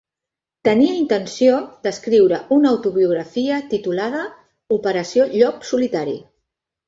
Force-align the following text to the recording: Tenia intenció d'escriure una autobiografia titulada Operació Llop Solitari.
Tenia 0.67 0.93
intenció 0.99 1.57
d'escriure 1.87 2.39
una 2.55 2.71
autobiografia 2.77 3.59
titulada 3.73 4.23
Operació 4.79 5.27
Llop 5.35 5.69
Solitari. 5.73 6.17